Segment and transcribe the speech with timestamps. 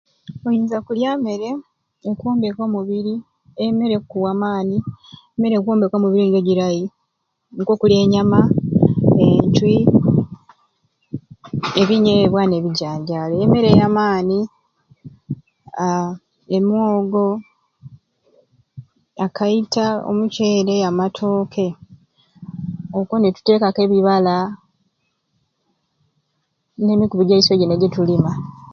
[0.45, 1.49] Olinza kulya mmere
[2.09, 3.15] ekyombeko omubiri
[3.65, 4.77] emmere ekkuw'amaani
[5.33, 6.83] emmere ekyomboko omubiri nijjo girai
[7.55, 8.39] nikwo kuli ennyama
[9.25, 9.77] encwi
[11.81, 14.39] ebinyeebwa n'ebijanjaalo emmere ya maani
[15.87, 16.11] aa
[16.55, 17.27] e mwogo
[19.25, 21.67] akaita omuceere amatooke
[22.97, 24.35] okwo ni tuteekaku e bibala
[26.83, 28.31] n'emikybi gyaiswe gini gitulima.